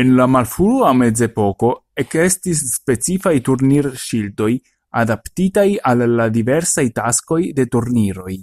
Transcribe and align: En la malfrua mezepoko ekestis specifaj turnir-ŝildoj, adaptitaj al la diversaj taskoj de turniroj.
En 0.00 0.10
la 0.18 0.26
malfrua 0.34 0.90
mezepoko 0.98 1.70
ekestis 2.02 2.62
specifaj 2.74 3.34
turnir-ŝildoj, 3.50 4.50
adaptitaj 5.02 5.68
al 5.94 6.08
la 6.20 6.30
diversaj 6.40 6.90
taskoj 7.02 7.44
de 7.60 7.70
turniroj. 7.76 8.42